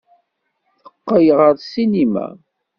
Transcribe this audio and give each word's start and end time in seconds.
Teqqel 0.79 1.25
ɣer 1.37 1.55
ssinima. 1.63 2.27